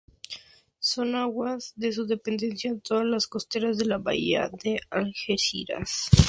[0.79, 6.09] Son aguas de su dependencia todas las costeras de la bahía de Algeciras